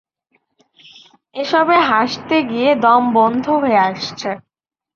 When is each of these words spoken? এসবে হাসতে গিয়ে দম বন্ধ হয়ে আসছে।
এসবে 1.35 1.75
হাসতে 1.89 2.35
গিয়ে 2.49 2.69
দম 2.83 3.03
বন্ধ 3.17 3.45
হয়ে 3.61 3.79
আসছে। 3.89 4.29